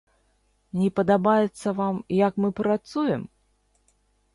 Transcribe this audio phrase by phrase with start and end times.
[0.83, 3.21] Не падабаецца вам, як мы працуем?